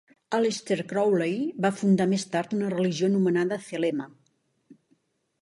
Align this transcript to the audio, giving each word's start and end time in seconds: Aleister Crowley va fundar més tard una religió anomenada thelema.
Aleister 0.35 0.77
Crowley 0.93 1.35
va 1.65 1.71
fundar 1.81 2.07
més 2.15 2.25
tard 2.37 2.57
una 2.61 2.73
religió 2.73 3.11
anomenada 3.11 3.61
thelema. 3.69 4.09